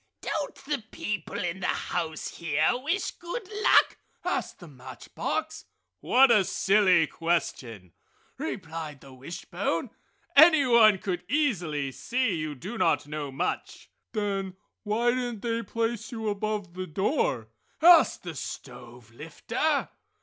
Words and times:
"Don't 0.23 0.55
the 0.65 0.83
people 0.89 1.37
in 1.37 1.59
the 1.59 1.67
house 1.67 2.29
here 2.37 2.71
wish 2.73 3.11
good 3.11 3.47
luck?" 3.61 3.97
asked 4.25 4.57
the 4.57 4.67
match 4.67 5.13
box. 5.13 5.65
"What 5.99 6.31
a 6.31 6.43
silly 6.43 7.05
question!" 7.05 7.93
replied 8.39 9.01
the 9.01 9.13
wishbone, 9.13 9.91
"Anyone 10.35 10.97
could 10.97 11.23
easily 11.29 11.91
see 11.91 12.33
you 12.33 12.55
do 12.55 12.79
not 12.79 13.05
know 13.05 13.31
much!" 13.31 13.91
"Then 14.13 14.55
why 14.81 15.11
didn't 15.11 15.43
they 15.43 15.61
place 15.61 16.11
you 16.11 16.29
above 16.29 16.73
the 16.73 16.87
door?" 16.87 17.49
asked 17.79 18.23
the 18.23 18.33
stove 18.33 19.11
lifter. 19.11 19.87